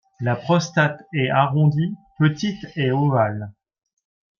[0.19, 3.51] La prostate est arrondie, petite et ovale.